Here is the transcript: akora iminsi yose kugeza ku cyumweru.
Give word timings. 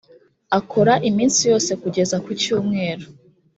akora 0.59 0.93
iminsi 1.09 1.41
yose 1.51 1.71
kugeza 1.81 2.15
ku 2.25 2.29
cyumweru. 2.41 3.05